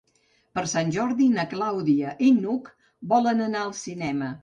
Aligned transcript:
Per 0.57 0.63
Sant 0.71 0.89
Jordi 0.95 1.27
na 1.35 1.45
Clàudia 1.53 2.17
i 2.31 2.33
n'Hug 2.41 2.75
volen 3.15 3.49
anar 3.51 3.67
al 3.69 3.79
cinema. 3.87 4.37